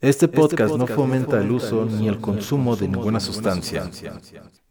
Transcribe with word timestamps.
Este, 0.00 0.26
este 0.26 0.28
podcast, 0.28 0.76
no 0.76 0.86
fomenta 0.86 1.40
el 1.40 1.50
uso 1.50 1.84
ni 1.84 2.06
el 2.06 2.20
consumo 2.20 2.76
de 2.76 2.86
ninguna 2.86 3.18
sustancia. 3.18 3.90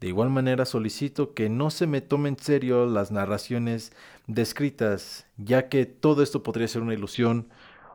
De 0.00 0.08
igual 0.08 0.30
manera 0.30 0.64
solicito 0.64 1.34
que 1.34 1.50
no 1.50 1.68
se 1.68 1.86
me 1.86 2.00
tome 2.00 2.30
en 2.30 2.38
serio 2.38 2.86
las 2.86 3.10
narraciones 3.10 3.92
descritas, 4.26 5.26
ya 5.36 5.68
que 5.68 5.84
todo 5.84 6.22
esto 6.22 6.42
podría 6.42 6.66
ser 6.66 6.80
una 6.80 6.94
ilusión 6.94 7.50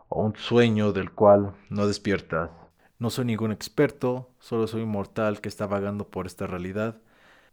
o 0.09 0.21
un 0.21 0.35
sueño 0.35 0.93
del 0.93 1.09
cual 1.09 1.55
no 1.69 1.87
despiertas. 1.87 2.51
No 2.99 3.09
soy 3.09 3.25
ningún 3.25 3.51
experto, 3.51 4.29
solo 4.39 4.67
soy 4.67 4.83
un 4.83 4.89
mortal 4.89 5.41
que 5.41 5.49
está 5.49 5.65
vagando 5.65 6.09
por 6.09 6.27
esta 6.27 6.45
realidad, 6.45 7.01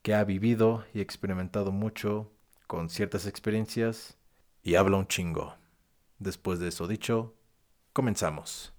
que 0.02 0.12
ha 0.12 0.24
vivido 0.24 0.84
y 0.92 1.00
experimentado 1.00 1.72
mucho 1.72 2.30
con 2.66 2.90
ciertas 2.90 3.26
experiencias 3.26 4.18
y 4.62 4.74
habla 4.74 4.98
un 4.98 5.06
chingo. 5.06 5.54
Después 6.18 6.58
de 6.58 6.68
eso 6.68 6.86
dicho, 6.86 7.32
comenzamos. 7.94 8.74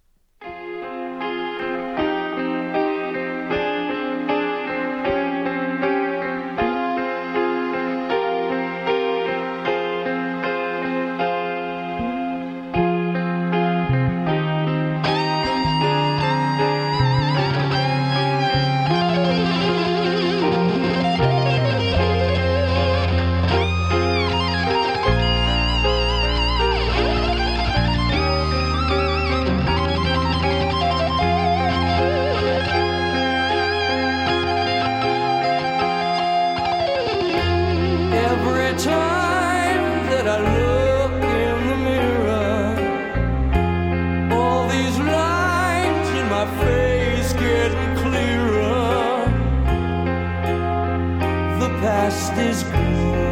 past 51.81 52.37
is 52.37 52.63
gone. 52.63 53.30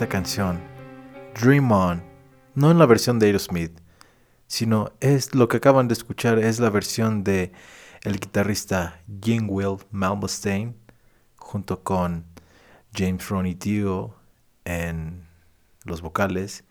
esta 0.00 0.08
canción, 0.08 0.58
Dream 1.38 1.70
On, 1.70 2.02
no 2.54 2.70
en 2.70 2.78
la 2.78 2.86
versión 2.86 3.18
de 3.18 3.26
Aerosmith, 3.26 3.78
sino 4.46 4.92
es 5.00 5.34
lo 5.34 5.46
que 5.46 5.58
acaban 5.58 5.88
de 5.88 5.92
escuchar, 5.92 6.38
es 6.38 6.58
la 6.58 6.70
versión 6.70 7.22
de 7.22 7.52
el 8.04 8.18
guitarrista 8.18 9.02
Jim 9.22 9.46
Will 9.50 9.76
Malmsteen 9.90 10.74
junto 11.36 11.82
con 11.82 12.24
James 12.94 13.28
Ronnie 13.28 13.56
Dio 13.56 14.14
en 14.64 15.28
los 15.84 16.00
vocales 16.00 16.64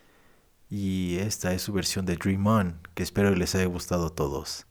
y 0.67 1.17
esta 1.19 1.53
es 1.53 1.61
su 1.61 1.71
versión 1.71 2.07
de 2.07 2.15
Dream 2.15 2.47
On 2.47 2.79
que 2.95 3.03
espero 3.03 3.29
les 3.35 3.53
haya 3.53 3.65
gustado 3.65 4.07
a 4.07 4.15
todos. 4.15 4.65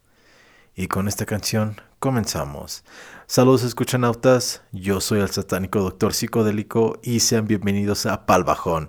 Y 0.75 0.89
con 0.89 1.07
esta 1.07 1.27
canción 1.27 1.81
comenzamos. 2.01 2.83
Saludos 3.31 3.63
escuchanautas, 3.63 4.63
yo 4.73 5.03
soy 5.03 5.21
el 5.21 5.29
satánico 5.29 5.81
doctor 5.81 6.15
psicodélico 6.15 6.99
y 7.03 7.21
sean 7.21 7.47
bienvenidos 7.47 8.07
a 8.07 8.25
Palbajón, 8.25 8.89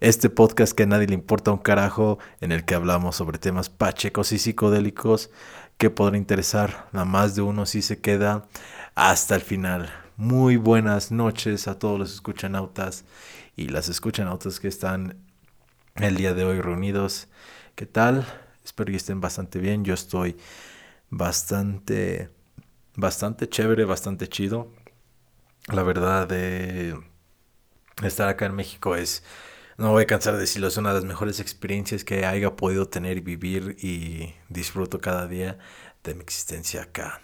este 0.00 0.28
podcast 0.28 0.74
que 0.74 0.82
a 0.82 0.86
nadie 0.86 1.06
le 1.06 1.14
importa 1.14 1.52
un 1.52 1.58
carajo, 1.58 2.18
en 2.42 2.52
el 2.52 2.66
que 2.66 2.74
hablamos 2.74 3.16
sobre 3.16 3.38
temas 3.38 3.70
pachecos 3.70 4.32
y 4.32 4.38
psicodélicos 4.38 5.30
que 5.78 5.88
podrán 5.88 6.16
interesar 6.16 6.90
a 6.92 7.06
más 7.06 7.34
de 7.34 7.40
uno 7.40 7.64
si 7.64 7.80
se 7.80 7.98
queda 7.98 8.46
hasta 8.94 9.34
el 9.34 9.40
final. 9.40 9.90
Muy 10.18 10.56
buenas 10.56 11.10
noches 11.10 11.66
a 11.66 11.78
todos 11.78 11.98
los 11.98 12.12
escuchanautas 12.12 13.06
y 13.56 13.68
las 13.68 13.88
escuchanautas 13.88 14.60
que 14.60 14.68
están 14.68 15.16
el 15.94 16.14
día 16.14 16.34
de 16.34 16.44
hoy 16.44 16.60
reunidos. 16.60 17.28
¿Qué 17.74 17.86
tal? 17.86 18.26
Espero 18.62 18.90
que 18.90 18.98
estén 18.98 19.22
bastante 19.22 19.60
bien. 19.60 19.82
Yo 19.82 19.94
estoy 19.94 20.36
bastante, 21.08 22.28
bastante 22.98 23.48
chévere, 23.48 23.84
bastante 23.84 24.28
chido. 24.28 24.72
La 25.68 25.84
verdad 25.84 26.26
de 26.26 26.98
estar 28.02 28.28
acá 28.28 28.46
en 28.46 28.56
México 28.56 28.96
es, 28.96 29.22
no 29.76 29.92
voy 29.92 30.02
a 30.02 30.06
cansar 30.06 30.34
de 30.34 30.40
decirlo, 30.40 30.66
es 30.66 30.76
una 30.76 30.90
de 30.90 30.96
las 30.96 31.04
mejores 31.04 31.38
experiencias 31.38 32.04
que 32.04 32.26
haya 32.26 32.56
podido 32.56 32.88
tener 32.88 33.16
y 33.18 33.20
vivir 33.20 33.76
y 33.80 34.34
disfruto 34.48 35.00
cada 35.00 35.28
día 35.28 35.58
de 36.02 36.14
mi 36.14 36.22
existencia 36.22 36.82
acá. 36.82 37.22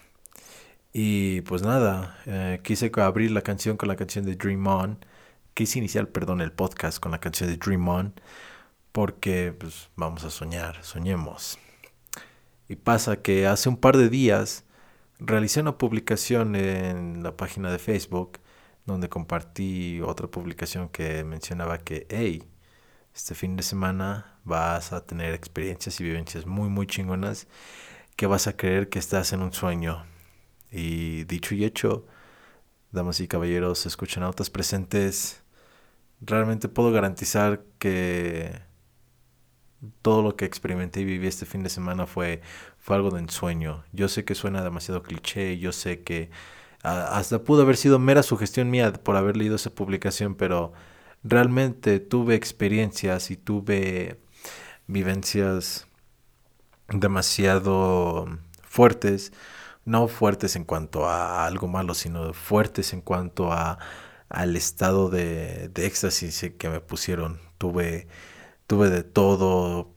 Y 0.93 1.41
pues 1.41 1.61
nada, 1.61 2.19
eh, 2.25 2.61
quise 2.63 2.89
abrir 2.95 3.31
la 3.31 3.41
canción 3.41 3.75
con 3.75 3.89
la 3.89 3.97
canción 3.97 4.25
de 4.25 4.35
Dream 4.35 4.65
On. 4.65 5.05
Quise 5.53 5.79
iniciar, 5.79 6.07
perdón, 6.09 6.39
el 6.39 6.53
podcast 6.53 6.99
con 6.99 7.11
la 7.11 7.19
canción 7.19 7.49
de 7.49 7.57
Dream 7.57 7.85
On. 7.89 8.13
Porque 8.93 9.53
pues 9.59 9.89
vamos 9.97 10.23
a 10.23 10.29
soñar, 10.29 10.81
soñemos. 10.85 11.59
Y 12.69 12.77
pasa 12.77 13.17
que 13.21 13.45
hace 13.45 13.67
un 13.67 13.75
par 13.75 13.97
de 13.97 14.07
días 14.07 14.64
realicé 15.19 15.61
una 15.61 15.77
publicación 15.77 16.55
en 16.55 17.23
la 17.23 17.35
página 17.37 17.71
de 17.71 17.79
Facebook 17.79 18.39
donde 18.85 19.09
compartí 19.09 20.01
otra 20.01 20.27
publicación 20.27 20.89
que 20.89 21.23
mencionaba 21.23 21.79
que, 21.79 22.05
hey, 22.09 22.43
este 23.15 23.33
fin 23.35 23.55
de 23.55 23.63
semana 23.63 24.39
vas 24.43 24.93
a 24.93 25.05
tener 25.05 25.33
experiencias 25.33 25.99
y 25.99 26.03
vivencias 26.03 26.45
muy, 26.45 26.69
muy 26.69 26.85
chingonas 26.87 27.47
que 28.15 28.27
vas 28.27 28.47
a 28.47 28.55
creer 28.55 28.89
que 28.89 28.99
estás 28.99 29.33
en 29.33 29.41
un 29.41 29.53
sueño. 29.53 30.05
Y 30.71 31.23
dicho 31.25 31.55
y 31.55 31.65
hecho, 31.65 32.05
damas 32.91 33.19
y 33.19 33.27
caballeros, 33.27 33.85
escuchan 33.85 34.23
autos 34.23 34.49
presentes, 34.49 35.43
realmente 36.21 36.67
puedo 36.69 36.91
garantizar 36.91 37.63
que 37.79 38.61
todo 40.01 40.21
lo 40.21 40.35
que 40.35 40.45
experimenté 40.45 41.01
y 41.01 41.05
viví 41.05 41.27
este 41.27 41.45
fin 41.45 41.63
de 41.63 41.69
semana 41.69 42.05
fue, 42.05 42.41
fue 42.79 42.95
algo 42.95 43.11
de 43.11 43.19
ensueño. 43.19 43.83
Yo 43.91 44.07
sé 44.07 44.25
que 44.25 44.35
suena 44.35 44.63
demasiado 44.63 45.03
cliché, 45.03 45.57
yo 45.57 45.71
sé 45.71 46.03
que 46.03 46.29
hasta 46.83 47.43
pudo 47.43 47.63
haber 47.63 47.77
sido 47.77 47.97
mera 47.99 48.23
sugestión 48.23 48.69
mía 48.69 48.93
por 48.93 49.15
haber 49.15 49.37
leído 49.37 49.55
esa 49.55 49.71
publicación, 49.71 50.35
pero 50.35 50.73
realmente 51.23 51.99
tuve 51.99 52.35
experiencias 52.35 53.31
y 53.31 53.37
tuve 53.37 54.19
vivencias 54.87 55.87
demasiado 56.89 58.27
fuertes, 58.61 59.33
no 59.85 60.07
fuertes 60.07 60.55
en 60.55 60.63
cuanto 60.63 61.07
a 61.07 61.45
algo 61.47 61.67
malo, 61.67 61.93
sino 61.95 62.33
fuertes 62.33 62.93
en 62.93 63.01
cuanto 63.01 63.51
a 63.51 63.79
al 64.29 64.55
estado 64.55 65.09
de, 65.09 65.69
de 65.69 65.85
éxtasis 65.85 66.51
que 66.57 66.69
me 66.69 66.81
pusieron. 66.81 67.39
Tuve 67.57 68.07
tuve 68.67 68.89
de 68.89 69.03
todo. 69.03 69.93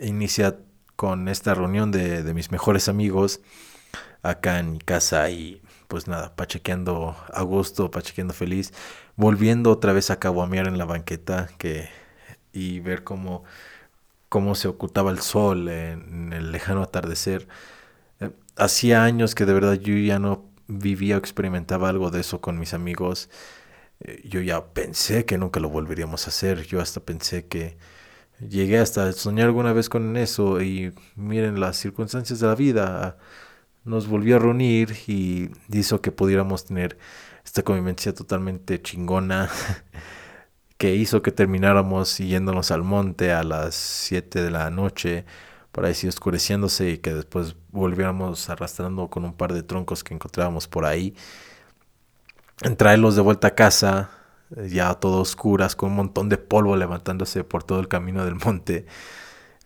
inicia 0.00 0.58
con 0.96 1.28
esta 1.28 1.54
reunión 1.54 1.90
de, 1.90 2.22
de, 2.22 2.34
mis 2.34 2.52
mejores 2.52 2.88
amigos 2.88 3.40
acá 4.22 4.58
en 4.58 4.72
mi 4.72 4.78
casa 4.78 5.28
y 5.30 5.60
pues 5.88 6.08
nada, 6.08 6.34
pachequeando 6.34 7.16
a 7.32 7.42
gusto, 7.42 7.90
pachequeando 7.90 8.34
feliz, 8.34 8.72
volviendo 9.16 9.70
otra 9.70 9.92
vez 9.92 10.10
a 10.10 10.18
caguamear 10.18 10.66
en 10.66 10.78
la 10.78 10.84
banqueta 10.86 11.48
que, 11.58 11.88
y 12.52 12.80
ver 12.80 13.04
cómo, 13.04 13.44
cómo 14.28 14.54
se 14.54 14.68
ocultaba 14.68 15.10
el 15.10 15.20
sol 15.20 15.68
en, 15.68 16.32
el 16.32 16.52
lejano 16.52 16.82
atardecer. 16.82 17.48
Eh, 18.20 18.30
hacía 18.56 19.04
años 19.04 19.34
que 19.34 19.44
de 19.44 19.52
verdad 19.52 19.74
yo 19.74 19.94
ya 19.94 20.18
no 20.18 20.44
vivía 20.66 21.16
o 21.16 21.18
experimentaba 21.18 21.90
algo 21.90 22.10
de 22.10 22.20
eso 22.20 22.40
con 22.40 22.58
mis 22.58 22.72
amigos. 22.74 23.28
Eh, 24.00 24.22
yo 24.28 24.40
ya 24.40 24.72
pensé 24.72 25.24
que 25.24 25.38
nunca 25.38 25.60
lo 25.60 25.68
volveríamos 25.70 26.26
a 26.26 26.30
hacer. 26.30 26.64
Yo 26.66 26.80
hasta 26.80 27.00
pensé 27.00 27.46
que 27.46 27.76
llegué 28.40 28.78
hasta 28.78 29.12
soñar 29.12 29.46
alguna 29.46 29.72
vez 29.72 29.88
con 29.88 30.16
eso 30.16 30.60
y 30.62 30.92
miren 31.16 31.60
las 31.60 31.76
circunstancias 31.76 32.40
de 32.40 32.46
la 32.46 32.54
vida. 32.54 33.18
Nos 33.84 34.08
volvió 34.08 34.36
a 34.36 34.38
reunir 34.40 34.96
y 35.06 35.50
hizo 35.70 36.00
que 36.00 36.12
pudiéramos 36.12 36.64
tener 36.66 36.98
esta 37.44 37.62
convivencia 37.62 38.14
totalmente 38.14 38.80
chingona 38.82 39.50
que 40.78 40.94
hizo 40.94 41.22
que 41.22 41.32
termináramos 41.32 42.18
yéndonos 42.18 42.70
al 42.70 42.82
monte 42.82 43.32
a 43.32 43.44
las 43.44 43.74
7 43.74 44.42
de 44.42 44.50
la 44.50 44.70
noche 44.70 45.24
por 45.72 45.84
ahí 45.86 45.94
oscureciéndose 46.08 46.90
y 46.90 46.98
que 46.98 47.14
después 47.14 47.56
volviéramos 47.72 48.48
arrastrando 48.50 49.08
con 49.10 49.24
un 49.24 49.34
par 49.34 49.52
de 49.52 49.62
troncos 49.62 50.04
que 50.04 50.14
encontrábamos 50.14 50.68
por 50.68 50.84
ahí 50.86 51.14
traerlos 52.76 53.16
de 53.16 53.22
vuelta 53.22 53.48
a 53.48 53.54
casa, 53.54 54.10
ya 54.50 54.94
todo 54.94 55.20
oscuras, 55.20 55.76
con 55.76 55.90
un 55.90 55.96
montón 55.96 56.28
de 56.28 56.38
polvo 56.38 56.76
levantándose 56.76 57.44
por 57.44 57.64
todo 57.64 57.80
el 57.80 57.88
camino 57.88 58.24
del 58.24 58.36
monte. 58.36 58.86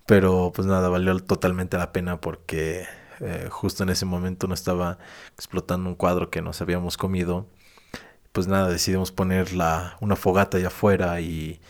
Pero 0.06 0.52
pues 0.55 0.67
nada, 0.67 0.88
valió 0.88 1.19
totalmente 1.20 1.76
la 1.79 1.93
pena 1.93 2.20
porque 2.20 2.87
eh, 3.20 3.49
justo 3.50 3.82
en 3.82 3.90
ese 3.90 4.06
momento 4.06 4.46
no 4.49 4.55
estaba 4.55 4.99
explotando 5.35 5.88
un 5.90 5.96
cuadro 5.96 6.31
que 6.31 6.43
nos 6.43 6.61
habíamos 6.62 6.96
comido. 6.96 7.46
Pues 8.32 8.46
nada, 8.49 8.69
decidimos 8.70 9.12
poner 9.12 9.55
la, 9.55 9.96
una 10.00 10.17
fogata 10.17 10.58
allá 10.58 10.69
afuera 10.69 11.20
y, 11.20 11.61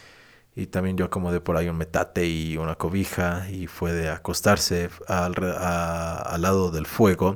y 0.57 0.67
también 0.69 0.97
yo 0.97 1.07
acomodé 1.07 1.41
por 1.41 1.57
ahí 1.57 1.69
un 1.69 1.79
metate 1.79 2.27
y 2.29 2.57
una 2.59 2.77
cobija 2.77 3.49
y 3.51 3.67
fue 3.69 3.93
de 3.93 4.11
acostarse 4.11 4.91
al, 5.09 5.35
al 5.39 6.43
lado 6.43 6.71
del 6.71 6.87
fuego 6.87 7.35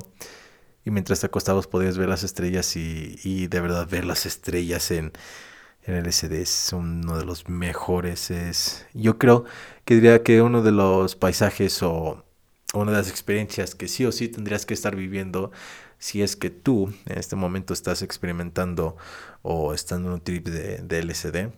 y 0.85 0.91
mientras 0.91 1.21
te 1.21 1.27
acostabas 1.27 1.67
podías 1.67 1.97
ver 1.97 2.09
las 2.09 2.23
estrellas 2.23 2.75
y, 2.75 3.19
y 3.23 3.47
de 3.47 3.61
verdad 3.61 3.87
ver 3.89 4.05
las 4.05 4.25
estrellas 4.25 4.91
en, 4.91 5.13
en 5.85 5.95
el 5.95 6.11
SD 6.11 6.41
es 6.41 6.71
uno 6.73 7.17
de 7.17 7.25
los 7.25 7.49
mejores. 7.49 8.31
Es, 8.31 8.85
yo 8.93 9.17
creo 9.17 9.45
que 9.85 9.95
diría 9.95 10.23
que 10.23 10.41
uno 10.41 10.61
de 10.61 10.71
los 10.71 11.15
paisajes 11.15 11.83
o 11.83 12.25
una 12.73 12.91
de 12.91 12.97
las 12.97 13.09
experiencias 13.09 13.75
que 13.75 13.87
sí 13.87 14.05
o 14.05 14.11
sí 14.11 14.27
tendrías 14.29 14.65
que 14.65 14.73
estar 14.73 14.95
viviendo 14.95 15.51
si 15.99 16.21
es 16.21 16.35
que 16.35 16.49
tú 16.49 16.93
en 17.05 17.17
este 17.17 17.35
momento 17.35 17.73
estás 17.73 18.01
experimentando 18.01 18.97
o 19.41 19.73
estando 19.73 20.09
en 20.09 20.15
un 20.15 20.21
trip 20.21 20.47
de, 20.47 20.79
de 20.79 21.03
LSD. 21.03 21.51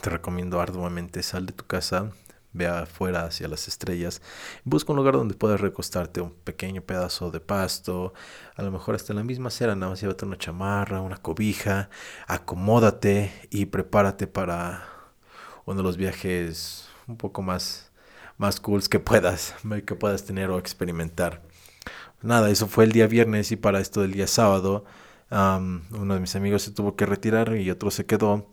Te 0.00 0.10
recomiendo 0.10 0.60
arduamente 0.60 1.22
sal 1.22 1.46
de 1.46 1.52
tu 1.52 1.66
casa, 1.66 2.12
ve 2.52 2.66
afuera 2.66 3.24
hacia 3.24 3.48
las 3.48 3.68
estrellas, 3.68 4.20
busca 4.64 4.92
un 4.92 4.98
lugar 4.98 5.14
donde 5.14 5.34
puedas 5.34 5.60
recostarte, 5.60 6.20
un 6.20 6.32
pequeño 6.32 6.82
pedazo 6.82 7.30
de 7.30 7.40
pasto, 7.40 8.12
a 8.56 8.62
lo 8.62 8.70
mejor 8.70 8.94
hasta 8.94 9.12
en 9.12 9.18
la 9.18 9.24
misma 9.24 9.48
acera, 9.48 9.74
nada 9.74 9.90
más 9.90 10.00
llévate 10.00 10.24
una 10.24 10.36
chamarra, 10.38 11.00
una 11.00 11.16
cobija, 11.16 11.88
acomódate 12.26 13.32
y 13.50 13.66
prepárate 13.66 14.26
para 14.26 14.86
uno 15.64 15.78
de 15.78 15.82
los 15.82 15.96
viajes 15.96 16.88
un 17.06 17.16
poco 17.16 17.42
más, 17.42 17.90
más 18.38 18.60
cools 18.60 18.88
que 18.88 19.00
puedas, 19.00 19.54
que 19.86 19.94
puedas 19.94 20.24
tener 20.24 20.50
o 20.50 20.58
experimentar. 20.58 21.42
Nada, 22.22 22.50
eso 22.50 22.68
fue 22.68 22.84
el 22.84 22.92
día 22.92 23.06
viernes 23.06 23.50
y 23.50 23.56
para 23.56 23.80
esto 23.80 24.02
del 24.02 24.12
día 24.12 24.26
sábado, 24.26 24.84
uno 25.30 26.14
de 26.14 26.20
mis 26.20 26.36
amigos 26.36 26.62
se 26.62 26.70
tuvo 26.72 26.94
que 26.94 27.06
retirar 27.06 27.56
y 27.56 27.70
otro 27.70 27.90
se 27.90 28.04
quedó 28.04 28.50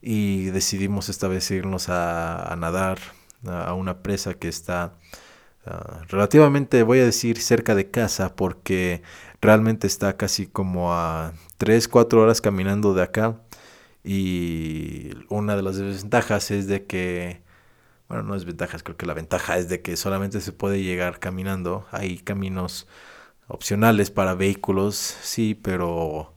y 0.00 0.46
decidimos 0.46 1.08
esta 1.08 1.26
vez 1.28 1.50
irnos 1.50 1.88
a 1.88 2.54
nadar 2.58 2.98
a 3.46 3.74
una 3.74 4.02
presa 4.02 4.34
que 4.34 4.48
está 4.48 4.94
ah, 5.66 6.02
relativamente, 6.08 6.82
voy 6.82 7.00
a 7.00 7.04
decir, 7.04 7.40
cerca 7.40 7.74
de 7.74 7.90
casa, 7.90 8.36
porque 8.36 9.02
realmente 9.40 9.86
está 9.86 10.16
casi 10.16 10.46
como 10.46 10.94
a 10.94 11.32
3, 11.58 11.88
4 11.88 12.20
horas 12.22 12.40
caminando 12.40 12.94
de 12.94 13.02
acá. 13.02 13.40
Y 14.04 15.10
una 15.28 15.56
de 15.56 15.62
las 15.62 15.76
desventajas 15.76 16.50
es 16.50 16.66
de 16.66 16.86
que, 16.86 17.42
bueno, 18.08 18.24
no 18.24 18.34
es 18.34 18.44
ventajas, 18.44 18.82
creo 18.82 18.96
que 18.96 19.06
la 19.06 19.14
ventaja 19.14 19.58
es 19.58 19.68
de 19.68 19.82
que 19.82 19.96
solamente 19.96 20.40
se 20.40 20.52
puede 20.52 20.82
llegar 20.82 21.20
caminando. 21.20 21.86
Hay 21.92 22.18
caminos 22.18 22.88
opcionales 23.48 24.10
para 24.10 24.34
vehículos, 24.34 24.96
sí, 24.96 25.54
pero 25.54 26.34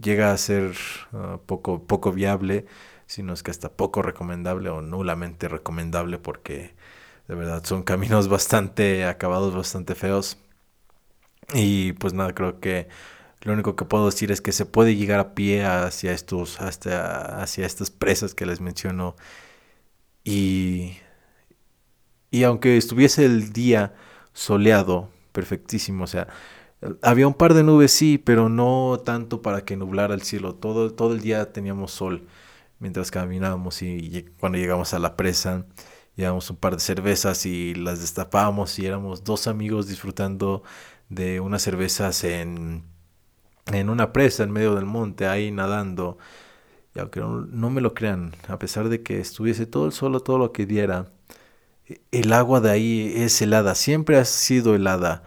llega 0.00 0.32
a 0.32 0.36
ser 0.38 0.74
ah, 1.12 1.38
poco, 1.46 1.82
poco 1.84 2.12
viable 2.12 2.66
sino 3.06 3.32
es 3.32 3.42
que 3.42 3.50
hasta 3.50 3.72
poco 3.72 4.02
recomendable 4.02 4.70
o 4.70 4.82
nulamente 4.82 5.48
recomendable 5.48 6.18
porque 6.18 6.74
De 7.28 7.36
verdad, 7.36 7.64
son 7.64 7.84
caminos 7.84 8.28
bastante 8.30 9.06
acabados, 9.06 9.54
bastante 9.56 9.94
feos. 9.96 10.38
Y 11.54 11.92
pues 11.94 12.12
nada, 12.12 12.34
creo 12.34 12.60
que 12.60 12.88
lo 13.42 13.52
único 13.52 13.76
que 13.76 13.84
puedo 13.84 14.06
decir 14.06 14.32
es 14.32 14.40
que 14.40 14.52
se 14.52 14.66
puede 14.66 14.96
llegar 14.96 15.20
a 15.20 15.34
pie 15.34 15.64
hacia 15.64 16.12
estos, 16.12 16.60
hasta 16.60 17.42
hacia 17.42 17.66
estas 17.66 17.90
presas 17.90 18.34
que 18.34 18.46
les 18.46 18.60
menciono. 18.60 19.16
Y, 20.24 20.96
y 22.30 22.42
aunque 22.44 22.76
estuviese 22.76 23.24
el 23.24 23.52
día 23.52 23.94
soleado, 24.32 25.08
perfectísimo, 25.32 26.04
o 26.04 26.06
sea, 26.06 26.28
había 27.02 27.28
un 27.28 27.34
par 27.34 27.54
de 27.54 27.62
nubes, 27.64 27.92
sí, 27.92 28.18
pero 28.18 28.48
no 28.48 29.00
tanto 29.04 29.42
para 29.42 29.64
que 29.64 29.76
nublara 29.76 30.14
el 30.14 30.22
cielo. 30.22 30.54
Todo, 30.54 30.92
todo 30.94 31.14
el 31.14 31.20
día 31.20 31.52
teníamos 31.52 31.92
sol 31.92 32.26
mientras 32.78 33.10
caminábamos 33.10 33.82
y, 33.82 34.26
cuando 34.40 34.58
llegamos 34.58 34.94
a 34.94 34.98
la 34.98 35.16
presa, 35.16 35.66
llevamos 36.16 36.50
un 36.50 36.56
par 36.56 36.74
de 36.74 36.80
cervezas 36.80 37.46
y 37.46 37.74
las 37.74 38.00
destapábamos 38.00 38.78
y 38.78 38.86
éramos 38.86 39.24
dos 39.24 39.46
amigos 39.46 39.88
disfrutando 39.88 40.62
de 41.08 41.40
unas 41.40 41.62
cervezas 41.62 42.24
en, 42.24 42.84
en 43.72 43.90
una 43.90 44.12
presa 44.12 44.44
en 44.44 44.52
medio 44.52 44.74
del 44.74 44.86
monte, 44.86 45.26
ahí 45.26 45.50
nadando. 45.50 46.18
Y 46.94 47.00
aunque 47.00 47.20
no, 47.20 47.70
me 47.70 47.80
lo 47.80 47.94
crean, 47.94 48.34
a 48.48 48.58
pesar 48.58 48.88
de 48.88 49.02
que 49.02 49.20
estuviese 49.20 49.66
todo 49.66 49.86
el 49.86 49.92
sol, 49.92 50.22
todo 50.24 50.38
lo 50.38 50.52
que 50.52 50.66
diera, 50.66 51.12
el 52.10 52.32
agua 52.32 52.60
de 52.60 52.70
ahí 52.70 53.12
es 53.16 53.40
helada, 53.42 53.74
siempre 53.74 54.18
ha 54.18 54.24
sido 54.24 54.74
helada 54.74 55.22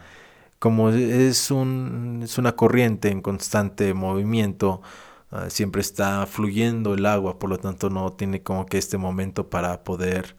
como 0.59 0.89
es, 0.89 1.51
un, 1.51 2.21
es 2.23 2.37
una 2.37 2.55
corriente 2.55 3.09
en 3.09 3.21
constante 3.21 3.93
movimiento, 3.93 4.81
uh, 5.31 5.49
siempre 5.49 5.81
está 5.81 6.25
fluyendo 6.25 6.93
el 6.93 7.05
agua, 7.05 7.39
por 7.39 7.49
lo 7.49 7.57
tanto 7.59 7.89
no 7.89 8.13
tiene 8.13 8.43
como 8.43 8.65
que 8.65 8.77
este 8.77 8.97
momento 8.97 9.49
para 9.49 9.83
poder 9.83 10.35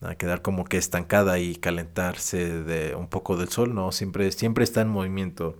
uh, 0.00 0.16
quedar 0.16 0.42
como 0.42 0.64
que 0.64 0.78
estancada 0.78 1.38
y 1.38 1.56
calentarse 1.56 2.62
de 2.62 2.94
un 2.94 3.08
poco 3.08 3.36
del 3.36 3.48
sol, 3.48 3.74
no, 3.74 3.92
siempre, 3.92 4.32
siempre 4.32 4.64
está 4.64 4.82
en 4.82 4.88
movimiento. 4.88 5.58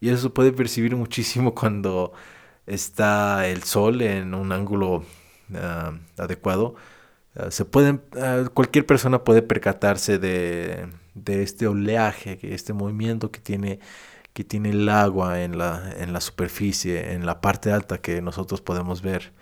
Y 0.00 0.10
eso 0.10 0.22
se 0.22 0.30
puede 0.30 0.52
percibir 0.52 0.96
muchísimo 0.96 1.54
cuando 1.56 2.12
está 2.66 3.48
el 3.48 3.62
sol 3.64 4.02
en 4.02 4.34
un 4.34 4.52
ángulo 4.52 5.04
uh, 5.50 6.22
adecuado. 6.22 6.76
se 7.50 7.64
pueden, 7.64 8.02
cualquier 8.54 8.86
persona 8.86 9.24
puede 9.24 9.42
percatarse 9.42 10.18
de, 10.18 10.88
de 11.14 11.42
este 11.42 11.66
oleaje, 11.66 12.38
este 12.42 12.72
movimiento 12.72 13.30
que 13.30 13.40
tiene, 13.40 13.80
que 14.32 14.44
tiene 14.44 14.70
el 14.70 14.88
agua 14.88 15.42
en 15.42 15.58
la, 15.58 15.92
en 15.98 16.12
la 16.12 16.20
superficie, 16.20 17.12
en 17.12 17.26
la 17.26 17.40
parte 17.40 17.72
alta 17.72 17.98
que 18.00 18.22
nosotros 18.22 18.60
podemos 18.60 19.02
ver. 19.02 19.32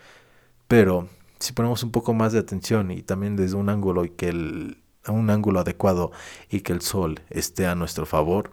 Pero 0.68 1.08
si 1.38 1.52
ponemos 1.52 1.82
un 1.82 1.90
poco 1.92 2.14
más 2.14 2.32
de 2.32 2.40
atención 2.40 2.90
y 2.90 3.02
también 3.02 3.36
desde 3.36 3.56
un 3.56 3.68
ángulo 3.68 4.04
y 4.04 4.10
que 4.10 4.28
el, 4.28 4.82
un 5.08 5.30
ángulo 5.30 5.60
adecuado 5.60 6.12
y 6.50 6.60
que 6.60 6.72
el 6.72 6.82
sol 6.82 7.20
esté 7.30 7.66
a 7.66 7.74
nuestro 7.74 8.06
favor, 8.06 8.52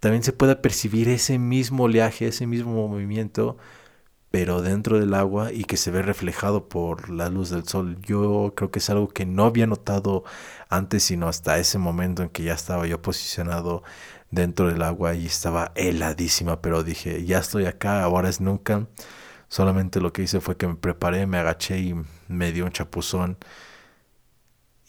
también 0.00 0.22
se 0.22 0.32
puede 0.32 0.56
percibir 0.56 1.08
ese 1.08 1.38
mismo 1.38 1.84
oleaje, 1.84 2.26
ese 2.28 2.46
mismo 2.46 2.88
movimiento 2.88 3.56
pero 4.32 4.62
dentro 4.62 4.98
del 4.98 5.12
agua 5.14 5.52
y 5.52 5.64
que 5.64 5.76
se 5.76 5.90
ve 5.90 6.00
reflejado 6.02 6.68
por 6.68 7.10
la 7.10 7.28
luz 7.28 7.50
del 7.50 7.68
sol. 7.68 7.98
Yo 8.00 8.54
creo 8.56 8.70
que 8.70 8.78
es 8.78 8.88
algo 8.90 9.08
que 9.08 9.26
no 9.26 9.44
había 9.44 9.66
notado 9.66 10.24
antes, 10.70 11.04
sino 11.04 11.28
hasta 11.28 11.58
ese 11.58 11.78
momento 11.78 12.22
en 12.22 12.30
que 12.30 12.42
ya 12.42 12.54
estaba 12.54 12.86
yo 12.86 13.02
posicionado 13.02 13.82
dentro 14.32 14.68
del 14.68 14.82
agua 14.82 15.14
y 15.14 15.26
estaba 15.26 15.72
heladísima, 15.76 16.60
pero 16.60 16.82
dije, 16.82 17.24
ya 17.24 17.38
estoy 17.38 17.66
acá, 17.66 18.02
ahora 18.02 18.28
es 18.28 18.40
nunca. 18.40 18.88
Solamente 19.48 20.00
lo 20.00 20.12
que 20.12 20.22
hice 20.22 20.40
fue 20.40 20.56
que 20.56 20.66
me 20.66 20.76
preparé, 20.76 21.26
me 21.26 21.38
agaché 21.38 21.78
y 21.78 21.94
me 22.28 22.52
dio 22.52 22.64
un 22.64 22.72
chapuzón. 22.72 23.38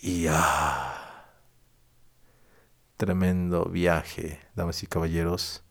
Y 0.01 0.27
ah, 0.29 1.27
tremendo 2.97 3.65
viaje, 3.65 4.39
damas 4.55 4.83
y 4.83 4.87
caballeros. 4.87 5.63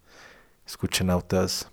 Escuchen 0.66 1.10
autas 1.10 1.72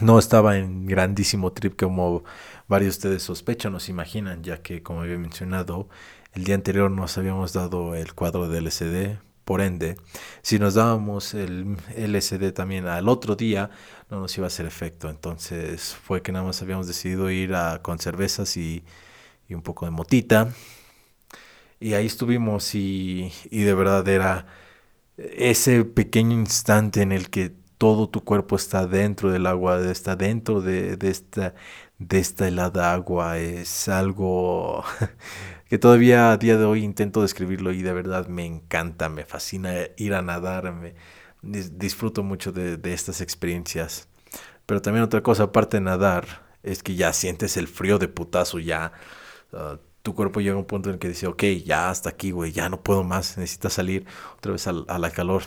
no 0.00 0.18
estaba 0.18 0.56
en 0.56 0.86
grandísimo 0.86 1.52
trip 1.52 1.78
como 1.78 2.24
varios 2.68 2.94
de 2.94 2.98
ustedes 2.98 3.22
sospechan 3.22 3.74
o 3.74 3.80
se 3.80 3.90
imaginan, 3.90 4.42
ya 4.42 4.62
que, 4.62 4.82
como 4.82 5.02
había 5.02 5.18
mencionado, 5.18 5.88
el 6.32 6.44
día 6.44 6.54
anterior 6.54 6.90
nos 6.90 7.18
habíamos 7.18 7.52
dado 7.52 7.94
el 7.94 8.14
cuadro 8.14 8.48
del 8.48 8.66
LCD. 8.66 9.18
Por 9.50 9.62
ende, 9.62 9.96
si 10.42 10.60
nos 10.60 10.74
dábamos 10.74 11.34
el 11.34 11.76
LCD 11.96 12.52
también 12.52 12.86
al 12.86 13.08
otro 13.08 13.34
día, 13.34 13.68
no 14.08 14.20
nos 14.20 14.38
iba 14.38 14.46
a 14.46 14.46
hacer 14.46 14.64
efecto. 14.64 15.10
Entonces 15.10 15.92
fue 15.92 16.22
que 16.22 16.30
nada 16.30 16.44
más 16.44 16.62
habíamos 16.62 16.86
decidido 16.86 17.28
ir 17.32 17.56
a, 17.56 17.82
con 17.82 17.98
cervezas 17.98 18.56
y, 18.56 18.84
un 19.48 19.62
poco 19.62 19.86
de 19.86 19.90
motita. 19.90 20.54
Y 21.80 21.94
ahí 21.94 22.06
estuvimos 22.06 22.76
y 22.76 23.32
de 23.50 23.74
verdad 23.74 24.06
era 24.06 24.46
ese 25.16 25.84
pequeño 25.84 26.34
instante 26.38 27.02
en 27.02 27.10
el 27.10 27.28
que 27.28 27.59
todo 27.80 28.10
tu 28.10 28.22
cuerpo 28.22 28.56
está 28.56 28.86
dentro 28.86 29.30
del 29.30 29.46
agua, 29.46 29.80
está 29.90 30.14
dentro 30.14 30.60
de, 30.60 30.98
esta, 31.00 32.46
helada 32.46 32.92
agua. 32.92 33.38
Es 33.38 33.88
algo 33.88 34.84
que 35.70 35.78
todavía 35.78 36.30
a 36.30 36.36
día 36.36 36.58
de 36.58 36.66
hoy 36.66 36.84
intento 36.84 37.22
describirlo 37.22 37.72
y 37.72 37.80
de 37.80 37.94
verdad 37.94 38.28
me 38.28 38.44
encanta, 38.44 39.08
me 39.08 39.24
fascina 39.24 39.72
ir 39.96 40.12
a 40.12 40.20
nadar, 40.20 40.74
me, 40.74 40.94
disfruto 41.40 42.22
mucho 42.22 42.52
de, 42.52 42.78
estas 42.92 43.22
experiencias. 43.22 44.08
Pero 44.66 44.82
también 44.82 45.02
otra 45.02 45.22
cosa, 45.22 45.44
aparte 45.44 45.78
de 45.78 45.80
nadar, 45.80 46.26
es 46.62 46.82
que 46.82 46.96
ya 46.96 47.14
sientes 47.14 47.56
el 47.56 47.66
frío 47.66 47.98
de 47.98 48.08
putazo, 48.08 48.58
ya 48.58 48.92
ah, 49.54 49.78
tu 50.02 50.14
cuerpo 50.14 50.42
llega 50.42 50.56
a 50.56 50.58
un 50.58 50.66
punto 50.66 50.90
en 50.90 50.96
el 50.96 50.98
que 51.00 51.08
dice, 51.08 51.26
ok, 51.28 51.44
ya 51.64 51.88
hasta 51.88 52.10
aquí, 52.10 52.30
güey, 52.30 52.52
ya 52.52 52.68
no 52.68 52.82
puedo 52.82 53.04
más, 53.04 53.38
necesitas 53.38 53.72
salir 53.72 54.04
otra 54.36 54.52
vez 54.52 54.66
a 54.66 54.98
la 54.98 55.10
calor. 55.10 55.44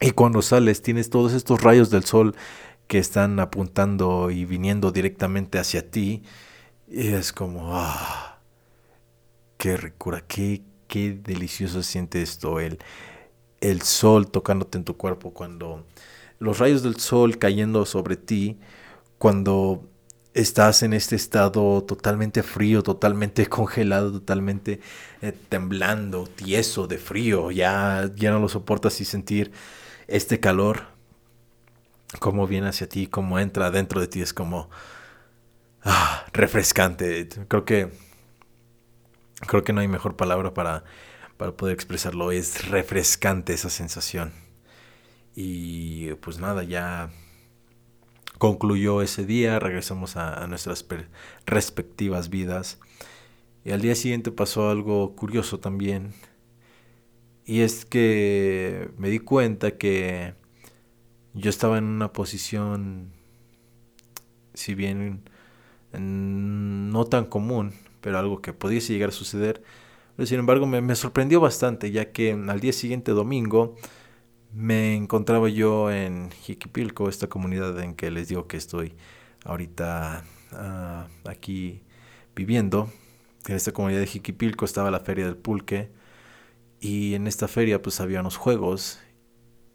Y 0.00 0.12
cuando 0.12 0.40
sales 0.40 0.80
tienes 0.82 1.10
todos 1.10 1.34
estos 1.34 1.62
rayos 1.62 1.90
del 1.90 2.04
sol 2.04 2.34
que 2.88 2.98
están 2.98 3.38
apuntando 3.38 4.30
y 4.30 4.46
viniendo 4.46 4.92
directamente 4.92 5.58
hacia 5.58 5.90
ti. 5.90 6.22
Y 6.88 7.08
es 7.08 7.32
como, 7.32 7.76
ah, 7.76 8.40
qué 9.58 9.76
ricura, 9.76 10.24
qué, 10.26 10.62
qué 10.88 11.12
delicioso 11.12 11.82
siente 11.82 12.22
esto, 12.22 12.60
el, 12.60 12.78
el 13.60 13.82
sol 13.82 14.30
tocándote 14.30 14.78
en 14.78 14.84
tu 14.84 14.96
cuerpo, 14.96 15.32
cuando 15.32 15.86
los 16.38 16.58
rayos 16.58 16.82
del 16.82 16.96
sol 16.96 17.38
cayendo 17.38 17.84
sobre 17.84 18.16
ti, 18.16 18.58
cuando 19.18 19.86
estás 20.32 20.82
en 20.82 20.94
este 20.94 21.14
estado 21.16 21.84
totalmente 21.84 22.42
frío, 22.42 22.82
totalmente 22.82 23.46
congelado, 23.48 24.12
totalmente 24.12 24.80
eh, 25.22 25.32
temblando, 25.48 26.26
tieso 26.26 26.86
de 26.86 26.98
frío, 26.98 27.50
ya, 27.50 28.10
ya 28.16 28.30
no 28.30 28.40
lo 28.40 28.48
soportas 28.48 29.00
y 29.00 29.04
sentir 29.04 29.52
este 30.10 30.40
calor, 30.40 30.88
cómo 32.18 32.46
viene 32.46 32.68
hacia 32.68 32.88
ti, 32.88 33.06
cómo 33.06 33.38
entra 33.38 33.70
dentro 33.70 34.00
de 34.00 34.08
ti, 34.08 34.20
es 34.20 34.34
como 34.34 34.68
ah, 35.84 36.26
refrescante. 36.32 37.28
Creo 37.48 37.64
que 37.64 37.90
creo 39.46 39.64
que 39.64 39.72
no 39.72 39.80
hay 39.80 39.88
mejor 39.88 40.16
palabra 40.16 40.52
para, 40.52 40.84
para 41.36 41.52
poder 41.52 41.74
expresarlo. 41.74 42.32
Es 42.32 42.68
refrescante 42.68 43.52
esa 43.52 43.70
sensación. 43.70 44.32
Y 45.34 46.12
pues 46.14 46.38
nada, 46.38 46.64
ya 46.64 47.10
concluyó 48.38 49.02
ese 49.02 49.24
día, 49.24 49.58
regresamos 49.58 50.16
a, 50.16 50.42
a 50.42 50.46
nuestras 50.46 50.84
respectivas 51.46 52.30
vidas. 52.30 52.78
Y 53.64 53.72
al 53.72 53.80
día 53.80 53.94
siguiente 53.94 54.32
pasó 54.32 54.70
algo 54.70 55.14
curioso 55.14 55.60
también. 55.60 56.14
Y 57.50 57.62
es 57.62 57.84
que 57.84 58.90
me 58.96 59.10
di 59.10 59.18
cuenta 59.18 59.76
que 59.76 60.34
yo 61.34 61.50
estaba 61.50 61.78
en 61.78 61.84
una 61.84 62.12
posición, 62.12 63.10
si 64.54 64.76
bien 64.76 65.28
no 65.92 67.06
tan 67.06 67.24
común, 67.24 67.72
pero 68.02 68.20
algo 68.20 68.40
que 68.40 68.52
pudiese 68.52 68.92
llegar 68.92 69.08
a 69.08 69.12
suceder. 69.12 69.64
Pero 70.14 70.28
sin 70.28 70.38
embargo 70.38 70.64
me, 70.68 70.94
sorprendió 70.94 71.40
bastante, 71.40 71.90
ya 71.90 72.12
que 72.12 72.30
al 72.30 72.60
día 72.60 72.72
siguiente, 72.72 73.10
domingo, 73.10 73.74
me 74.52 74.94
encontraba 74.94 75.48
yo 75.48 75.90
en 75.90 76.30
Jiquipilco, 76.30 77.08
esta 77.08 77.26
comunidad 77.26 77.80
en 77.80 77.96
que 77.96 78.12
les 78.12 78.28
digo 78.28 78.46
que 78.46 78.58
estoy 78.58 78.94
ahorita 79.44 80.22
ah, 80.52 81.08
aquí 81.24 81.82
viviendo. 82.36 82.92
En 83.48 83.56
esta 83.56 83.72
comunidad 83.72 83.98
de 83.98 84.06
Jiquipilco 84.06 84.64
estaba 84.64 84.92
la 84.92 85.00
feria 85.00 85.24
del 85.24 85.36
pulque 85.36 85.98
y 86.80 87.14
en 87.14 87.26
esta 87.26 87.48
feria 87.48 87.82
pues 87.82 88.00
había 88.00 88.20
unos 88.20 88.36
juegos. 88.36 89.00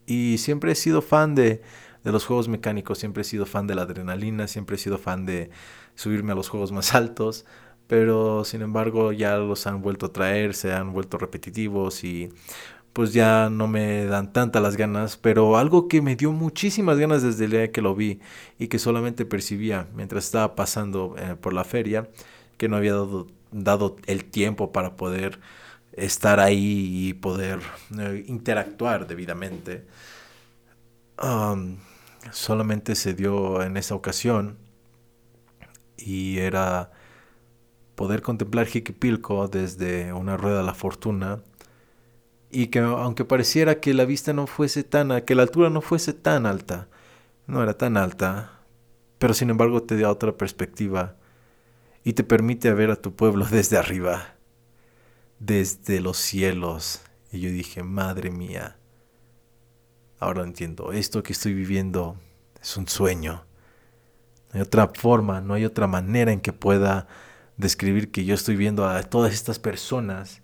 Y 0.06 0.38
siempre 0.40 0.72
he 0.72 0.76
sido 0.76 1.02
fan 1.02 1.36
de, 1.36 1.62
de 2.04 2.12
los 2.12 2.26
juegos 2.26 2.48
mecánicos, 2.48 3.00
siempre 3.00 3.22
he 3.22 3.24
sido 3.26 3.46
fan 3.46 3.68
de 3.68 3.76
la 3.76 3.84
adrenalina, 3.84 4.48
siempre 4.48 4.76
he 4.76 4.80
sido 4.80 4.98
fan 4.98 5.26
de 5.26 5.50
subirme 5.96 6.34
a 6.34 6.36
los 6.36 6.50
juegos 6.50 6.72
más 6.72 6.96
altos. 6.96 7.46
Pero 7.88 8.44
sin 8.46 8.62
embargo 8.64 9.12
ya 9.12 9.38
los 9.38 9.68
han 9.68 9.82
vuelto 9.82 10.08
a 10.08 10.14
traer, 10.14 10.56
se 10.56 10.74
han 10.74 10.92
vuelto 10.94 11.18
repetitivos 11.20 12.04
y 12.04 12.30
pues 12.94 13.14
ya 13.14 13.50
no 13.50 13.68
me 13.68 14.06
dan 14.06 14.32
tantas 14.34 14.62
las 14.62 14.78
ganas, 14.78 15.18
pero 15.18 15.58
algo 15.58 15.90
que 15.90 16.02
me 16.02 16.16
dio 16.16 16.32
muchísimas 16.32 16.98
ganas 16.98 17.22
desde 17.24 17.46
el 17.46 17.52
día 17.52 17.72
que 17.72 17.82
lo 17.82 17.94
vi 17.94 18.22
y 18.58 18.70
que 18.70 18.80
solamente 18.80 19.26
percibía 19.26 19.88
mientras 19.94 20.26
estaba 20.26 20.56
pasando 20.56 21.16
eh, 21.18 21.36
por 21.40 21.54
la 21.54 21.66
feria, 21.66 22.10
que 22.58 22.70
no 22.70 22.78
había 22.78 22.94
dado, 22.94 23.28
dado 23.52 23.98
el 24.08 24.24
tiempo 24.26 24.72
para 24.72 24.96
poder 24.96 25.40
estar 25.96 26.40
ahí 26.40 27.10
y 27.10 27.14
poder 27.14 27.60
eh, 28.00 28.24
interactuar 28.28 29.08
debidamente. 29.08 29.86
Solamente 32.32 32.96
se 32.96 33.14
dio 33.14 33.62
en 33.62 33.78
esa 33.78 33.96
ocasión 33.96 34.58
y 35.98 36.40
era 36.40 36.92
poder 37.96 38.22
contemplar 38.22 38.68
Jiquipilco 38.68 39.48
desde 39.48 40.12
una 40.14 40.38
rueda 40.38 40.58
de 40.58 40.64
la 40.64 40.74
fortuna 40.74 41.42
y 42.52 42.68
que 42.68 42.80
aunque 42.80 43.26
pareciera 43.26 43.80
que 43.80 43.94
la 43.94 44.06
vista 44.06 44.34
no 44.34 44.48
fuese 44.48 44.84
tan, 44.84 45.22
que 45.22 45.36
la 45.36 45.44
altura 45.44 45.70
no 45.70 45.82
fuese 45.82 46.14
tan 46.14 46.46
alta, 46.46 46.88
no 47.48 47.62
era 47.64 47.78
tan 47.78 47.98
alta, 47.98 48.62
pero 49.18 49.34
sin 49.34 49.50
embargo 49.50 49.84
te 49.84 49.98
da 50.00 50.10
otra 50.10 50.38
perspectiva 50.38 51.16
y 52.04 52.14
te 52.14 52.24
permite 52.24 52.72
ver 52.74 52.92
a 52.92 52.96
tu 52.96 53.14
pueblo 53.16 53.46
desde 53.52 53.78
arriba, 53.78 54.35
desde 55.40 56.00
los 56.00 56.18
cielos. 56.18 57.02
Y 57.32 57.40
yo 57.40 57.50
dije, 57.50 57.84
madre 57.84 58.32
mía, 58.32 58.78
ahora 60.20 60.44
entiendo, 60.44 60.92
esto 60.92 61.24
que 61.24 61.34
estoy 61.34 61.54
viviendo 61.54 62.18
es 62.62 62.78
un 62.78 62.88
sueño. 62.88 63.46
No 64.54 64.56
hay 64.56 64.62
otra 64.62 64.92
forma, 64.94 65.42
no 65.42 65.54
hay 65.54 65.66
otra 65.66 65.88
manera 65.88 66.32
en 66.32 66.42
que 66.42 66.54
pueda 66.54 67.08
describir 67.58 68.12
que 68.12 68.26
yo 68.26 68.36
estoy 68.36 68.56
viendo 68.56 68.88
a 68.88 69.04
todas 69.04 69.34
estas 69.34 69.60
personas 69.60 70.42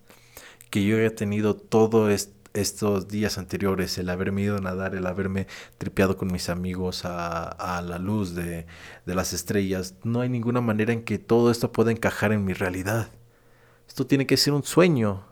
que 0.69 0.85
yo 0.85 0.97
he 0.97 1.09
tenido 1.09 1.55
todos 1.55 2.29
estos 2.53 3.07
días 3.09 3.37
anteriores, 3.37 3.97
el 3.97 4.09
haberme 4.09 4.43
ido 4.43 4.57
a 4.57 4.61
nadar, 4.61 4.95
el 4.95 5.05
haberme 5.05 5.47
tripeado 5.77 6.17
con 6.17 6.31
mis 6.31 6.49
amigos 6.49 7.03
a, 7.03 7.81
la 7.85 7.99
luz 7.99 8.35
de, 8.35 8.65
de 9.05 9.15
las 9.15 9.33
estrellas. 9.33 9.95
No 10.03 10.21
hay 10.21 10.29
ninguna 10.29 10.61
manera 10.61 10.93
en 10.93 11.03
que 11.03 11.19
todo 11.19 11.51
esto 11.51 11.71
pueda 11.71 11.91
encajar 11.91 12.31
en 12.31 12.45
mi 12.45 12.53
realidad. 12.53 13.09
Esto 13.91 14.07
tiene 14.07 14.25
que 14.25 14.37
ser 14.37 14.53
un 14.53 14.63
sueño. 14.63 15.25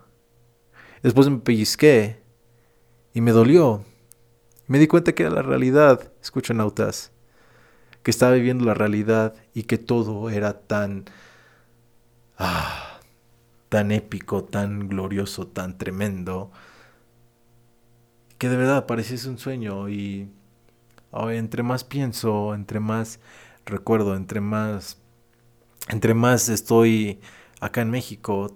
Después 1.01 1.29
me 1.29 1.37
pellizqué 1.37 2.21
y 3.13 3.21
me 3.21 3.31
dolió. 3.31 3.85
Me 4.67 4.79
di 4.79 4.87
cuenta 4.87 5.13
que 5.13 5.23
era 5.23 5.31
la 5.31 5.41
realidad, 5.41 6.11
escucho 6.21 6.53
nautas, 6.53 7.13
que 8.03 8.11
estaba 8.11 8.33
viviendo 8.33 8.65
la 8.65 8.73
realidad 8.73 9.33
y 9.53 9.63
que 9.63 9.77
todo 9.77 10.29
era 10.29 10.59
tan 10.59 11.05
ah, 12.37 12.99
tan 13.69 13.93
épico, 13.93 14.43
tan 14.43 14.89
glorioso, 14.89 15.47
tan 15.47 15.77
tremendo, 15.77 16.51
que 18.37 18.49
de 18.49 18.57
verdad 18.57 18.85
pareciese 18.87 19.29
un 19.29 19.37
sueño 19.37 19.87
y 19.87 20.29
entre 21.13 21.63
más 21.63 21.85
pienso, 21.85 22.53
entre 22.53 22.81
más 22.81 23.21
recuerdo, 23.65 24.17
entre 24.17 24.41
más, 24.41 24.97
entre 25.87 26.13
más 26.13 26.49
estoy 26.49 27.21
acá 27.59 27.81
en 27.81 27.89
México, 27.89 28.55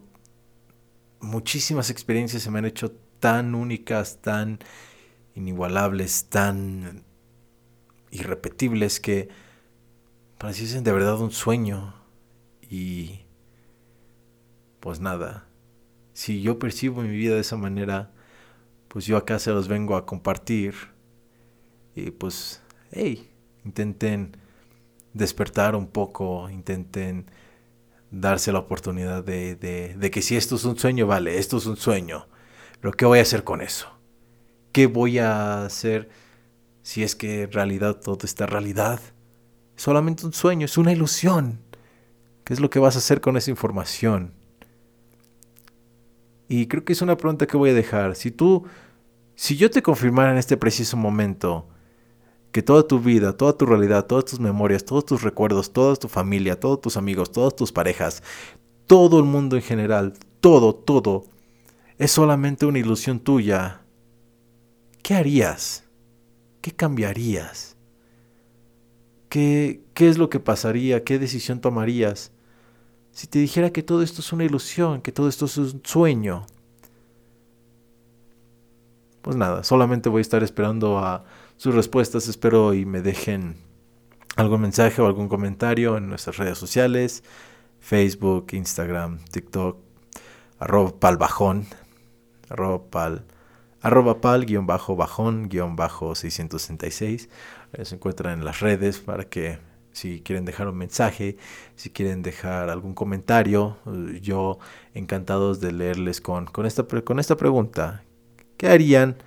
muchísimas 1.19 1.89
experiencias 1.89 2.43
se 2.43 2.51
me 2.51 2.60
han 2.60 2.65
hecho 2.65 2.91
tan 3.19 3.55
únicas, 3.55 4.22
tan 4.22 4.60
inigualables, 5.36 6.25
tan 6.29 7.03
irrepetibles 8.12 9.00
que 9.00 9.29
pareciesen 10.38 10.83
de 10.83 10.91
verdad 10.91 11.19
un 11.19 11.31
sueño 11.31 11.95
y 12.62 13.22
pues 14.79 15.00
nada, 15.00 15.48
si 16.13 16.41
yo 16.41 16.60
percibo 16.60 17.01
mi 17.01 17.15
vida 17.15 17.36
de 17.36 17.41
esa 17.41 17.57
manera, 17.57 18.12
pues 18.88 19.05
yo 19.05 19.17
acá 19.17 19.39
se 19.39 19.51
los 19.51 19.67
vengo 19.67 19.95
a 19.95 20.05
compartir. 20.05 20.75
Y 21.95 22.12
pues, 22.12 22.62
hey, 22.91 23.31
intenten 23.65 24.38
despertar 25.13 25.75
un 25.75 25.88
poco, 25.88 26.50
intenten 26.50 27.25
darse 28.13 28.51
la 28.51 28.60
oportunidad 28.60 29.24
de, 29.24 29.55
de, 29.55 30.12
que 30.12 30.22
si 30.22 30.38
esto 30.38 30.55
es 30.55 30.63
un 30.65 30.77
sueño, 30.77 31.08
vale, 31.08 31.39
esto 31.39 31.58
es 31.58 31.65
un 31.65 31.77
sueño. 31.77 32.27
Pero 32.79 32.93
¿qué 32.93 33.05
voy 33.05 33.20
a 33.20 33.24
hacer 33.24 33.43
con 33.43 33.62
eso? 33.62 33.88
¿Qué 34.72 34.88
voy 34.88 35.17
a 35.17 35.65
hacer 35.65 36.10
si 36.84 37.03
es 37.03 37.15
que 37.15 37.43
en 37.43 37.51
realidad 37.51 38.00
todo 38.00 38.20
está 38.24 38.46
realidad? 38.46 39.01
solamente 39.75 40.25
un 40.25 40.33
sueño, 40.33 40.66
es 40.66 40.77
una 40.77 40.92
ilusión. 40.92 41.59
¿Qué 42.44 42.53
es 42.53 42.59
lo 42.59 42.70
que 42.70 42.79
vas 42.79 42.96
a 42.96 43.00
hacer 43.00 43.22
con 43.22 43.37
esa 43.37 43.50
información? 43.50 44.33
Y 46.48 46.68
creo 46.68 46.85
que 46.85 46.94
es 46.94 47.01
una 47.01 47.18
pregunta 47.18 47.48
que 47.48 47.57
voy 47.57 47.72
a 47.72 47.74
dejar. 47.74 48.16
Si 48.16 48.29
tú, 48.29 48.66
si 49.35 49.57
yo 49.57 49.72
te 49.72 49.81
confirmara 49.81 50.31
en 50.31 50.37
este 50.37 50.57
preciso 50.57 50.96
momento 50.96 51.68
que 52.53 52.63
toda 52.63 52.87
tu 52.87 53.00
vida, 53.00 53.35
toda 53.35 53.57
tu 53.57 53.66
realidad, 53.66 54.05
todas 54.05 54.24
tus 54.24 54.39
memorias, 54.39 54.85
todos 54.85 55.05
tus 55.05 55.22
recuerdos, 55.24 55.74
toda 55.74 55.98
tu 55.98 56.07
familia, 56.07 56.57
todos 56.57 56.79
tus 56.79 56.96
amigos, 56.96 57.31
todas 57.31 57.53
tus 57.53 57.74
parejas, 57.74 58.24
todo 58.87 59.20
el 59.20 59.25
mundo 59.25 59.57
en 59.57 59.61
general, 59.61 60.13
todo, 60.39 60.74
todo, 60.74 61.25
es 61.98 62.11
solamente 62.11 62.66
una 62.66 62.79
ilusión 62.79 63.20
tuya, 63.20 63.81
¿qué 65.01 65.16
harías? 65.16 65.83
¿Qué 66.61 66.72
cambiarías? 66.72 67.75
¿Qué, 69.27 69.83
qué 69.94 70.07
es 70.07 70.18
lo 70.18 70.29
que 70.29 70.39
pasaría? 70.39 71.03
¿Qué 71.03 71.20
decisión 71.20 71.59
tomarías? 71.59 72.31
si 73.13 73.27
te 73.27 73.37
dijera 73.39 73.70
que 73.70 73.83
todo 73.83 74.01
esto 74.01 74.22
es 74.22 74.33
una 74.33 74.44
ilusión, 74.44 75.01
que 75.01 75.11
todo 75.11 75.29
esto 75.29 75.46
es 75.46 75.55
un 75.57 75.81
sueño? 75.83 76.48
Pues 79.24 79.38
nada, 79.38 79.64
solamente 79.64 80.09
voy 80.09 80.20
a 80.20 80.22
estar 80.22 80.44
esperando 80.44 81.00
a 81.00 81.24
sus 81.55 81.74
respuestas, 81.74 82.27
espero 82.27 82.74
y 82.74 82.86
me 82.86 83.01
dejen 83.01 83.55
algún 84.36 84.59
mensaje 84.59 85.01
o 85.01 85.07
algún 85.07 85.29
comentario 85.29 85.96
en 85.96 86.09
nuestras 86.09 86.36
redes 86.36 86.57
sociales, 86.57 87.24
Facebook, 87.79 88.48
Instagram, 88.51 89.20
TikTok, 89.31 89.77
arroba 90.59 91.00
palbajón, 91.00 91.66
arroba 92.50 92.83
pal, 92.90 93.24
arroba 93.81 94.20
pal 94.20 94.46
guion 94.46 94.68
bajo 94.68 94.98
bajón 94.98 95.48
guion 95.48 95.77
bajo 95.77 96.16
666. 96.16 97.29
Se 97.81 97.96
encuentran 97.96 98.40
en 98.40 98.44
las 98.44 98.59
redes 98.59 99.00
para 99.00 99.24
que 99.24 99.57
si 99.94 100.20
quieren 100.20 100.44
dejar 100.44 100.68
un 100.68 100.77
mensaje, 100.77 101.38
si 101.77 101.92
quieren 101.92 102.24
dejar 102.24 102.70
algún 102.70 102.94
comentario, 102.94 103.77
yo 104.22 104.59
encantados 104.94 105.62
de 105.62 105.72
leerles 105.72 106.20
con, 106.20 106.46
con, 106.46 106.66
esta, 106.66 106.83
con 107.05 107.22
esta 107.22 107.38
pregunta. 107.38 108.03
¿Qué 108.63 108.69
harían 108.69 109.17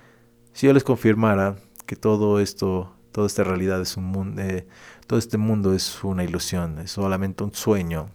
si 0.51 0.65
yo 0.65 0.73
les 0.73 0.83
confirmara 0.83 1.57
que 1.85 1.95
todo 1.95 2.39
esto, 2.39 2.91
toda 3.11 3.27
esta 3.27 3.43
realidad 3.43 3.79
es 3.79 3.95
un 3.95 4.05
mundo, 4.05 4.41
eh, 4.41 4.65
todo 5.05 5.19
este 5.19 5.37
mundo 5.37 5.75
es 5.75 6.03
una 6.03 6.23
ilusión, 6.23 6.79
es 6.79 6.89
solamente 6.89 7.43
un 7.43 7.53
sueño? 7.53 8.09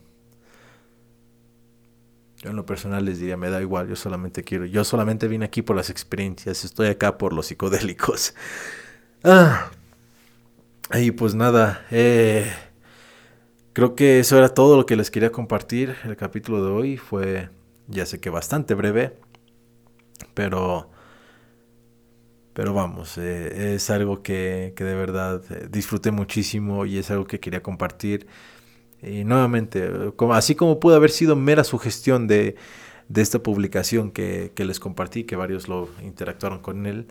Yo 2.38 2.50
en 2.50 2.56
lo 2.56 2.66
personal 2.66 3.04
les 3.04 3.20
diría, 3.20 3.36
me 3.36 3.50
da 3.50 3.60
igual, 3.60 3.86
yo 3.86 3.94
solamente 3.94 4.42
quiero, 4.42 4.64
yo 4.64 4.82
solamente 4.82 5.28
vine 5.28 5.44
aquí 5.44 5.62
por 5.62 5.76
las 5.76 5.90
experiencias, 5.90 6.64
estoy 6.64 6.88
acá 6.88 7.18
por 7.18 7.32
los 7.32 7.46
psicodélicos. 7.46 8.34
Ah, 9.22 9.70
y 10.92 11.12
pues 11.12 11.36
nada, 11.36 11.86
eh, 11.92 12.52
creo 13.72 13.94
que 13.94 14.18
eso 14.18 14.36
era 14.38 14.48
todo 14.48 14.76
lo 14.76 14.86
que 14.86 14.96
les 14.96 15.12
quería 15.12 15.30
compartir. 15.30 15.94
El 16.02 16.16
capítulo 16.16 16.64
de 16.64 16.72
hoy 16.72 16.96
fue, 16.96 17.48
ya 17.86 18.06
sé 18.06 18.18
que 18.18 18.28
bastante 18.28 18.74
breve, 18.74 19.16
pero, 20.34 20.91
pero 22.54 22.74
vamos, 22.74 23.16
eh, 23.18 23.74
es 23.74 23.88
algo 23.90 24.22
que, 24.22 24.74
que, 24.76 24.84
de 24.84 24.94
verdad 24.94 25.42
eh, 25.50 25.68
disfruté 25.70 26.10
muchísimo 26.10 26.84
y 26.86 26.98
es 26.98 27.10
algo 27.10 27.26
que 27.26 27.40
quería 27.40 27.62
compartir. 27.62 28.26
Y 29.02 29.24
nuevamente, 29.24 29.90
así 30.32 30.54
como 30.54 30.78
pudo 30.78 30.94
haber 30.96 31.10
sido 31.10 31.34
mera 31.34 31.64
sugestión 31.64 32.28
de, 32.28 32.56
de 33.08 33.22
esta 33.22 33.42
publicación 33.42 34.10
que, 34.12 34.52
que 34.54 34.64
les 34.64 34.78
compartí, 34.80 35.24
que 35.24 35.36
varios 35.36 35.68
lo 35.68 35.88
interactuaron 36.02 36.60
con 36.60 36.86
él. 36.86 37.06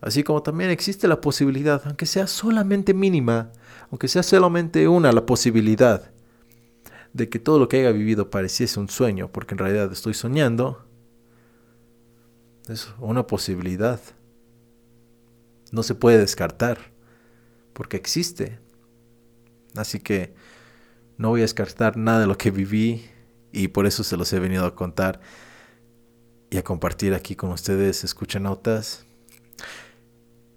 Así 0.00 0.22
como 0.22 0.42
también 0.42 0.70
existe 0.70 1.08
la 1.08 1.20
posibilidad, 1.20 1.82
aunque 1.86 2.06
sea 2.06 2.26
solamente 2.26 2.92
mínima, 2.92 3.50
aunque 3.90 4.08
sea 4.08 4.22
solamente 4.22 4.88
una 4.88 5.12
la 5.12 5.26
posibilidad 5.26 6.10
de 7.12 7.28
que 7.28 7.38
todo 7.38 7.58
lo 7.58 7.68
que 7.68 7.78
haya 7.78 7.92
vivido 7.92 8.28
pareciese 8.28 8.80
un 8.80 8.88
sueño, 8.88 9.30
porque 9.32 9.54
en 9.54 9.58
realidad 9.58 9.90
estoy 9.92 10.14
soñando, 10.14 10.84
es 12.68 12.88
una 12.98 13.26
posibilidad. 13.26 14.00
No 15.72 15.82
se 15.82 15.94
puede 15.94 16.18
descartar, 16.18 16.78
porque 17.72 17.96
existe. 17.96 18.58
Así 19.76 20.00
que 20.00 20.34
no 21.18 21.30
voy 21.30 21.40
a 21.40 21.42
descartar 21.42 21.96
nada 21.96 22.20
de 22.20 22.26
lo 22.26 22.38
que 22.38 22.50
viví 22.50 23.04
y 23.52 23.68
por 23.68 23.86
eso 23.86 24.04
se 24.04 24.16
los 24.16 24.32
he 24.32 24.40
venido 24.40 24.64
a 24.66 24.74
contar 24.74 25.20
y 26.50 26.56
a 26.56 26.64
compartir 26.64 27.14
aquí 27.14 27.34
con 27.34 27.50
ustedes, 27.50 28.04
escuchan 28.04 28.44
notas. 28.44 29.06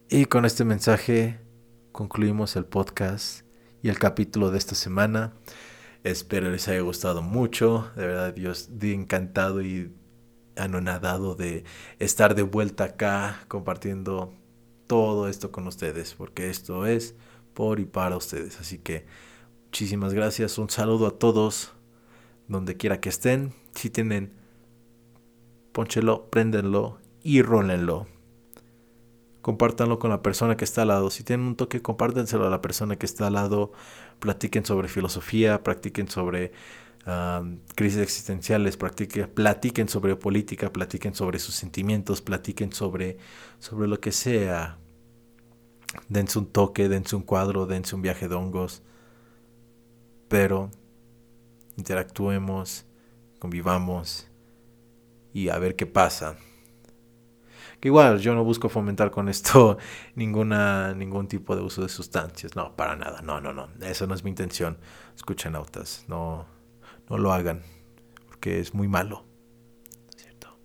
Y 0.10 0.26
con 0.26 0.46
este 0.46 0.63
mensaje 0.63 1.39
concluimos 1.91 2.56
el 2.56 2.65
podcast 2.65 3.41
y 3.82 3.89
el 3.89 4.00
capítulo 4.00 4.52
de 4.52 4.58
esta 4.58 4.76
semana. 4.76 5.34
Espero 6.04 6.50
les 6.50 6.67
haya 6.67 6.82
gustado 6.82 7.22
mucho. 7.22 7.91
De 7.96 8.06
verdad, 8.06 8.34
Dios, 8.34 8.70
encantado 8.82 9.62
y 9.62 9.91
anonadado 10.58 11.36
de 11.36 11.63
estar 12.00 12.36
de 12.36 12.43
vuelta 12.43 12.86
acá 12.86 13.46
compartiendo 13.48 14.34
todo 14.88 15.28
esto 15.28 15.52
con 15.52 15.67
ustedes, 15.67 16.13
porque 16.15 16.50
esto 16.50 16.86
es 16.86 17.15
por 17.54 17.80
y 17.80 17.86
para 17.86 18.17
ustedes. 18.17 18.60
Así 18.60 18.78
que 18.78 19.06
muchísimas 19.65 20.13
gracias. 20.13 20.58
Un 20.58 20.70
saludo 20.70 21.08
a 21.08 21.12
todos, 21.12 21.74
donde 22.48 22.78
quiera 22.78 23.00
que 23.00 23.10
estén. 23.10 23.54
Si 23.76 23.89
tienen 23.89 24.34
ponchelo, 25.72 26.30
préndenlo 26.30 26.98
y 27.22 27.41
rólenlo. 27.41 28.08
Compártanlo 29.41 30.00
con 30.00 30.10
la 30.10 30.22
persona 30.22 30.58
que 30.58 30.65
está 30.65 30.82
al 30.82 30.89
lado. 30.89 31.10
Si 31.10 31.24
tienen 31.24 31.46
un 31.46 31.56
toque, 31.56 31.82
compártenselo 31.82 32.48
a 32.48 32.50
la 32.50 32.62
persona 32.62 32.98
que 32.98 33.06
está 33.06 33.28
al 33.28 33.34
lado. 33.34 33.72
Platiquen 34.20 34.65
sobre 34.65 34.88
filosofía, 34.88 35.63
practiquen 35.63 36.10
sobre 36.10 36.52
crisis 37.76 38.02
existenciales, 38.02 38.76
practiquen, 38.76 39.30
platiquen 39.30 39.88
sobre 39.88 40.17
política, 40.17 40.74
platiquen 40.74 41.15
sobre 41.15 41.39
sus 41.39 41.56
sentimientos, 41.56 42.22
platiquen 42.22 42.74
sobre, 42.74 43.17
sobre 43.60 43.88
lo 43.88 44.00
que 44.02 44.12
sea. 44.12 44.78
Dense 46.10 46.38
un 46.38 46.48
toque, 46.48 46.89
dense 46.89 47.15
un 47.15 47.22
cuadro, 47.22 47.65
dense 47.65 47.96
un 47.96 48.02
viaje 48.02 48.28
de 48.28 48.36
hongos. 48.36 48.84
Pero 50.28 50.70
interactuemos, 51.78 52.86
convivamos 53.39 54.28
y 55.34 55.48
a 55.48 55.58
ver 55.60 55.78
qué 55.78 55.86
pasa. 55.86 56.36
Que 57.80 57.88
igual 57.88 58.20
yo 58.20 58.36
no 58.36 58.43
busco 58.43 58.67
fomentar 58.67 59.12
con 59.12 59.30
esto 59.30 59.78
ninguna, 60.15 60.93
ningún 60.93 61.30
tipo 61.30 61.56
de 61.56 61.62
uso 61.62 61.84
de 61.84 61.89
sustancias. 61.89 62.56
No, 62.58 62.76
para 62.76 62.98
nada. 62.98 63.22
No, 63.22 63.39
no, 63.39 63.54
no. 63.54 63.70
Esa 63.82 64.08
no 64.08 64.13
es 64.13 64.26
mi 64.26 64.30
intención. 64.30 64.78
Escuchen 65.15 65.56
autas. 65.56 66.04
No, 66.08 66.57
no 67.10 67.17
lo 67.17 67.34
hagan. 67.34 67.63
Porque 68.28 68.60
es 68.60 68.74
muy 68.74 68.88
malo. 68.88 69.24
¿Cierto? 70.15 70.58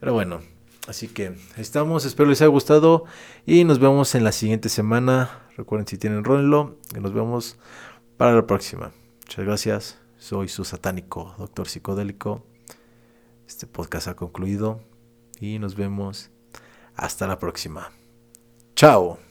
Pero 0.00 0.12
bueno. 0.12 0.40
Así 0.86 1.08
que 1.08 1.34
estamos. 1.56 2.04
Espero 2.04 2.28
les 2.28 2.40
haya 2.40 2.48
gustado. 2.48 3.04
Y 3.46 3.64
nos 3.64 3.78
vemos 3.78 4.14
en 4.14 4.24
la 4.24 4.32
siguiente 4.32 4.68
semana. 4.68 5.46
Recuerden 5.56 5.86
si 5.86 5.98
tienen 5.98 6.24
Ronlo. 6.24 6.78
Y 6.96 7.00
nos 7.00 7.12
vemos 7.12 7.58
para 8.16 8.32
la 8.32 8.46
próxima. 8.46 8.92
Muchas 9.22 9.44
gracias. 9.44 9.98
Soy 10.18 10.48
su 10.48 10.64
satánico, 10.64 11.34
doctor 11.38 11.68
psicodélico. 11.68 12.44
Este 13.46 13.66
podcast 13.66 14.08
ha 14.08 14.16
concluido 14.16 14.80
y 15.40 15.58
nos 15.58 15.74
vemos 15.74 16.30
hasta 16.96 17.26
la 17.26 17.38
próxima. 17.38 17.90
Chao. 18.74 19.27